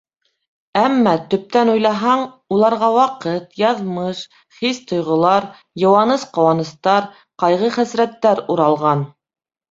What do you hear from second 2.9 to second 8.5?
ваҡыт, яҙмыш, хис-тойғолар, йыуаныс- ҡыуаныстар, ҡайғы-хәсрәттәр